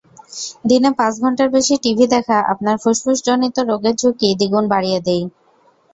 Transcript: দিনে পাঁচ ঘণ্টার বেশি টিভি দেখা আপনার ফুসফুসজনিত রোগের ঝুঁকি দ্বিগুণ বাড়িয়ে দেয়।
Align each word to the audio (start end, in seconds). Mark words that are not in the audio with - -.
দিনে 0.65 0.89
পাঁচ 0.99 1.13
ঘণ্টার 1.21 1.47
বেশি 1.55 1.75
টিভি 1.83 2.05
দেখা 2.13 2.37
আপনার 2.53 2.75
ফুসফুসজনিত 2.83 3.57
রোগের 3.69 3.95
ঝুঁকি 4.01 4.27
দ্বিগুণ 4.39 4.65
বাড়িয়ে 4.73 4.99
দেয়। 4.99 5.25